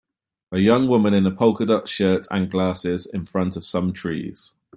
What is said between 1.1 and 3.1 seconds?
in a polka dot shirt and glasses